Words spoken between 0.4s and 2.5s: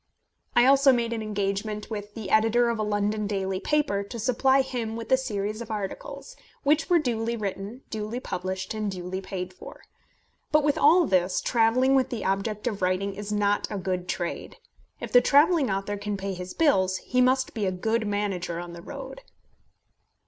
I also made an engagement with the